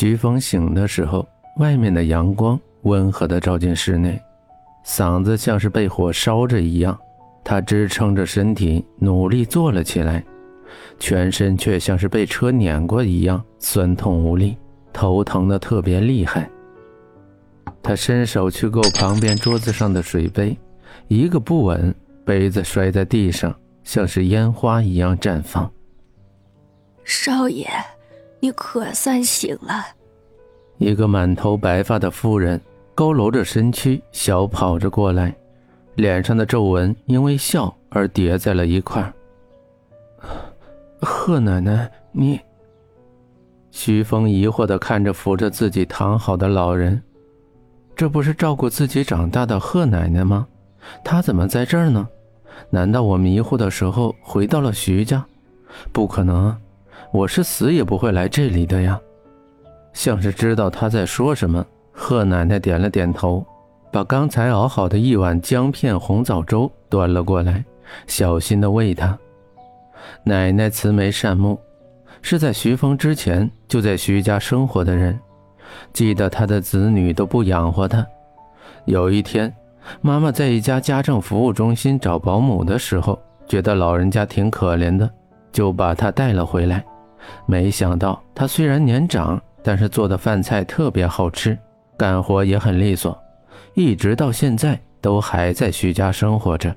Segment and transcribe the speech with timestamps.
[0.00, 1.26] 徐峰醒的时候，
[1.56, 4.16] 外面的阳光温和地照进室内，
[4.86, 6.96] 嗓子像是被火烧着一样。
[7.42, 10.24] 他支撑着身体，努力坐了起来，
[11.00, 14.56] 全身却像是被车碾过一样，酸痛无力，
[14.92, 16.48] 头疼的特别厉害。
[17.82, 20.56] 他伸手去够旁边桌子上的水杯，
[21.08, 21.92] 一个不稳，
[22.24, 23.52] 杯子摔在地上，
[23.82, 25.68] 像是烟花一样绽放。
[27.02, 27.66] 少爷。
[28.40, 29.84] 你可算醒了。
[30.78, 32.60] 一个满头白发的妇人
[32.94, 35.34] 佝偻着身躯，小跑着过来，
[35.96, 39.12] 脸上的皱纹因为笑而叠在了一块。
[41.00, 42.40] 贺奶奶，你……
[43.70, 47.00] 徐峰疑惑地看着扶着自己躺好的老人，
[47.94, 50.46] 这不是照顾自己长大的贺奶奶吗？
[51.04, 52.08] 她怎么在这儿呢？
[52.70, 55.24] 难道我迷糊的时候回到了徐家？
[55.92, 56.56] 不可能。
[57.10, 59.00] 我是死也不会来这里的呀，
[59.92, 61.64] 像是知道他在说什么。
[62.00, 63.44] 贺奶奶点了点头，
[63.90, 67.64] 把刚才熬好的一碗姜片红枣粥端了过来，
[68.06, 69.18] 小心的喂他。
[70.22, 71.58] 奶奶慈眉善目，
[72.22, 75.18] 是在徐峰之前就在徐家生活的人，
[75.92, 78.06] 记得他的子女都不养活他。
[78.84, 79.52] 有一天，
[80.00, 85.10] 妈妈在一家家政服务中心找保姆的时候，觉得老人家挺可怜的，
[85.50, 86.84] 就把他带了回来。
[87.46, 91.58] 没想到他虽然年长，但是做的饭菜特别好吃，
[91.96, 93.16] 干活也很利索，
[93.74, 96.74] 一直到现在都还在徐家生活着。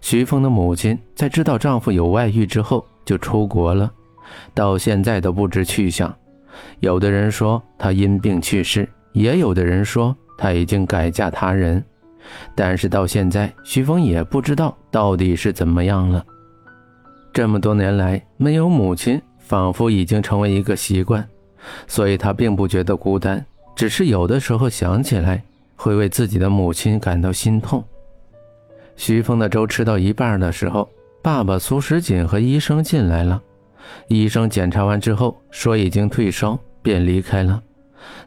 [0.00, 3.90] 徐峰的母亲在知道丈夫有外遇之后就出国了，
[4.54, 6.14] 到现在都不知去向。
[6.80, 11.82] 有的人说她因病去世，也有的人说她已经改嫁他人，
[12.54, 16.24] 但是到现在徐峰也不知道到底是怎么样了。
[17.32, 19.20] 这么多年来没有母亲。
[19.48, 21.26] 仿佛已经成为一个习惯，
[21.86, 23.42] 所以他并不觉得孤单，
[23.74, 25.42] 只是有的时候想起来，
[25.74, 27.82] 会为自己的母亲感到心痛。
[28.94, 30.86] 徐峰的粥吃到一半的时候，
[31.22, 33.42] 爸爸苏时锦和医生进来了。
[34.08, 37.62] 医生检查完之后说已经退烧，便离开了。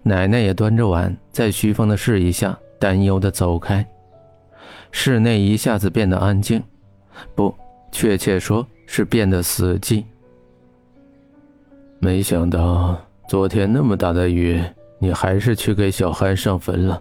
[0.01, 3.85] 奶奶也端着碗，在徐峰的示意下，担忧地走开。
[4.91, 6.63] 室内一下子变得安静，
[7.35, 7.53] 不，
[7.91, 10.03] 确切说是变得死寂。
[12.03, 14.59] 没想到昨天那么大的雨，
[14.97, 17.00] 你还是去给小韩上坟了。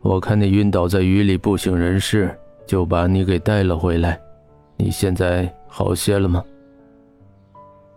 [0.00, 2.36] 我看你晕倒在雨里不省人事，
[2.66, 4.20] 就把你给带了回来。
[4.76, 6.42] 你现在好些了吗？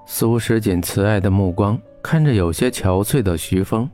[0.06, 3.90] 苏时锦慈爱的目光看着有些憔悴的徐峰，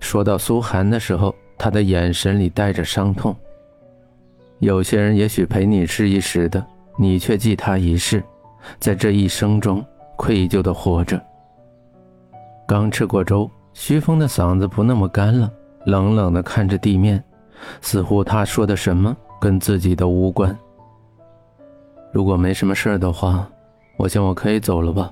[0.00, 3.34] 说到苏寒的时候，他的眼神里带着伤痛。
[4.58, 6.66] 有些人也许陪你是一时的，
[6.98, 8.20] 你却记他一世，
[8.80, 9.84] 在这一生中
[10.16, 11.22] 愧疚的活着。
[12.70, 15.52] 刚吃过粥，徐峰的嗓子不那么干了，
[15.86, 17.20] 冷冷地看着地面，
[17.80, 20.56] 似乎他说的什么跟自己都无关。
[22.12, 23.50] 如果没什么事的话，
[23.96, 25.10] 我想我可以走了吧。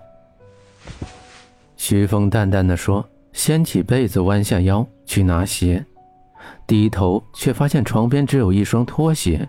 [1.76, 5.84] 徐峰淡淡的说，掀起被子，弯下腰去拿鞋，
[6.64, 9.48] 低头却发现床边只有一双拖鞋，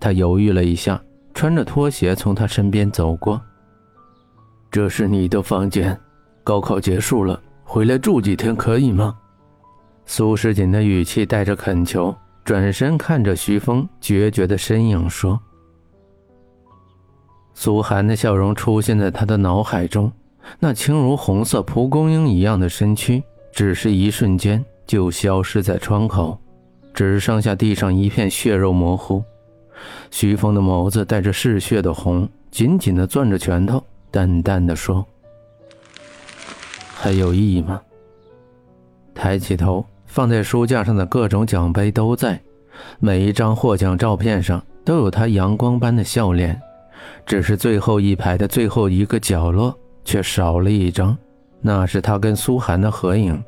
[0.00, 1.00] 他犹豫了一下，
[1.32, 3.40] 穿着拖鞋从他身边走过。
[4.72, 5.96] 这是你的房间。
[6.44, 9.16] 高考结束了，回来住几天可以吗？
[10.04, 15.40] 苏时锦的语气带着恳求，转身看着徐峰决绝的身影说
[17.54, 20.12] ：“苏寒的笑容出现在他的脑海中，
[20.60, 26.38] 那轻如红色蒲公英一样的身躯，只是一瞬间就消失在窗口，
[26.92, 29.24] 只剩下地上一片血肉模糊。
[30.10, 35.02] 徐峰的眸子带着嗜血的红，紧紧的攥着拳头，淡淡的说。”
[37.04, 37.78] 还有意义吗？
[39.14, 42.40] 抬起头，放在书架上的各种奖杯都在，
[42.98, 46.58] 每一张获奖照片上都有他阳光般的笑脸，
[47.26, 51.14] 只是最后一排的最后一个角落却少了一张，
[51.60, 53.38] 那是他跟苏寒的合影。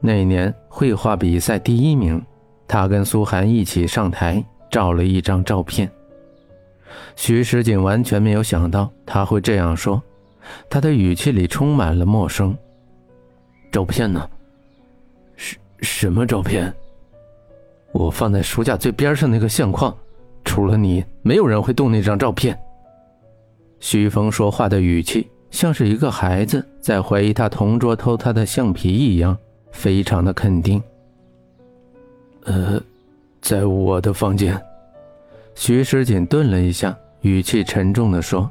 [0.00, 2.20] 那年绘画比赛第一名，
[2.66, 5.88] 他跟苏寒一起上台照了一张照片。
[7.14, 10.02] 徐时锦完全没有想到他会这样说。
[10.68, 12.56] 他的语气里充满了陌生。
[13.70, 14.28] 照片呢？
[15.36, 16.72] 什什么照片？
[17.92, 19.96] 我放在书架最边上那个相框，
[20.44, 22.58] 除了你，没有人会动那张照片。
[23.80, 29.36] 徐峰说话的语气像是一个孩子在怀疑他同桌偷他的橡皮一样，
[29.72, 30.82] 非常的肯定。
[32.44, 32.80] 呃，
[33.40, 34.60] 在我的房间。
[35.54, 38.50] 徐时锦顿了一下，语气沉重的说。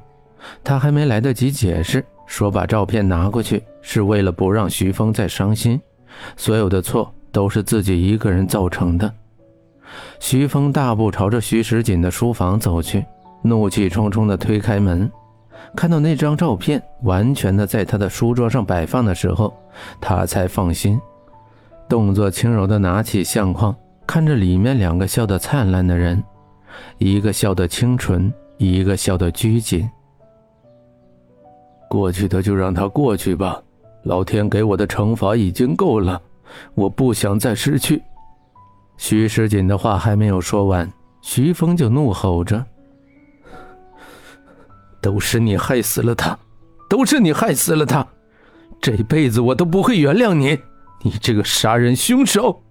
[0.63, 5.79] 他还没来得及解释，说把照片拿过去是为了不让徐峰再伤心，
[6.37, 9.11] 所有的错都是自己一个人造成的。
[10.19, 13.03] 徐峰大步朝着徐时锦的书房走去，
[13.41, 15.11] 怒气冲冲地推开门，
[15.75, 19.53] 看到那张照片完全的在他的书桌上摆放的时候，
[19.99, 20.99] 他才放心，
[21.87, 23.75] 动作轻柔地拿起相框，
[24.05, 26.23] 看着里面两个笑得灿烂的人，
[26.99, 29.89] 一个笑得清纯，一个笑得拘谨。
[31.89, 33.61] 过去的就让它过去吧，
[34.03, 36.21] 老天给我的惩罚已经够了，
[36.75, 38.01] 我不想再失去。
[38.95, 40.89] 徐世锦的话还没有说完，
[41.21, 42.63] 徐峰就怒吼着
[45.01, 46.37] ：“都是你害死了他，
[46.89, 48.05] 都是你害死了他，
[48.79, 50.59] 这辈子我都不会原谅你，
[51.01, 52.61] 你这个杀人凶手！”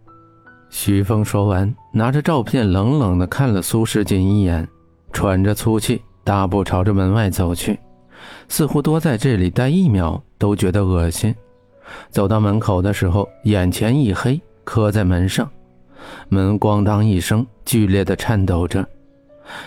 [0.71, 4.69] 徐峰说完，拿着照片冷冷的看了苏世锦一眼，
[5.13, 7.79] 喘着粗气，大步朝着门外走去，
[8.49, 11.35] 似乎多在这里待一秒都觉得恶心。
[12.11, 15.49] 走到门口的时候，眼前一黑，磕在门上。
[16.29, 18.87] 门咣当一声，剧烈的颤抖着。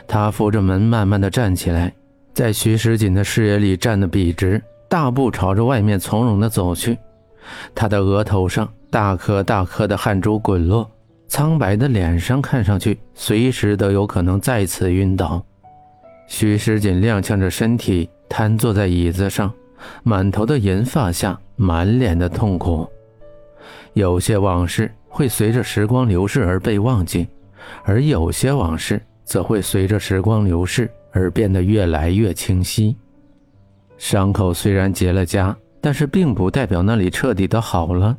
[0.08, 1.94] 他扶着门，慢慢的站起来，
[2.34, 6.98] 在徐时锦的视野里站得笔直，大步朝着外面从容的走去。
[7.74, 10.90] 他的额头上大颗大颗的汗珠滚落，
[11.28, 15.44] 苍白的脸上看上去随时都有可能再次晕倒。
[16.28, 19.52] 徐时锦踉跄着身体，瘫坐在椅子上，
[20.02, 22.88] 满头的银发下，满脸的痛苦。
[23.94, 24.90] 有些往事。
[25.14, 27.28] 会随着时光流逝而被忘记，
[27.84, 32.96] 而有些往事则会随着时光流逝而变得越来越清晰。
[33.98, 38.18] 伤口虽然结了痂，但是并不代表那里彻底的好了。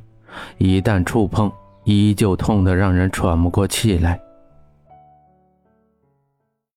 [0.59, 1.51] 一旦触碰，
[1.85, 4.21] 依旧痛得让人喘不过气来。